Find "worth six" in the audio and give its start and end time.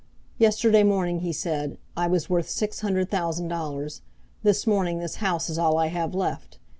2.27-2.79